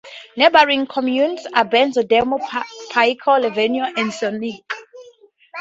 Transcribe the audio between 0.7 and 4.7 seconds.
communes are Berzo Demo, Paisco Loveno and Sonico.